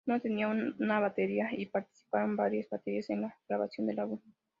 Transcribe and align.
No 0.07 0.19
tenían 0.19 0.73
un 0.79 0.87
batería, 0.87 1.49
y 1.55 1.67
participaron 1.67 2.35
varios 2.35 2.67
baterías 2.71 3.07
en 3.11 3.21
la 3.21 3.37
grabación 3.47 3.85
del 3.85 3.99
álbum. 3.99 4.19